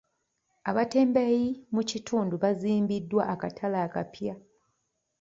[0.69, 4.33] Abatembeeyi mu kitundu baazimbiddwa akatale akapya.